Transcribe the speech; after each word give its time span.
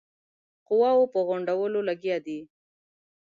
قواوو 0.67 1.11
په 1.13 1.19
غونډولو 1.27 1.79
لګیا 1.89 2.17
دی. 2.25 2.39